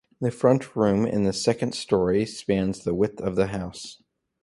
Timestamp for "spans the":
2.25-2.95